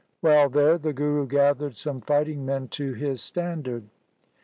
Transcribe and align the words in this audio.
While 0.21 0.49
there 0.49 0.79
the 0.79 0.93
Guru 0.93 1.27
gathered 1.27 1.77
some 1.77 2.01
fighting 2.01 2.43
men 2.43 2.69
to 2.69 2.95
his 2.95 3.21
standard. 3.21 3.83